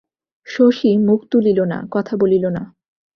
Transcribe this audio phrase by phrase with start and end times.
[0.47, 2.63] শশী মুখ তুলিল না, কথা বলিল না।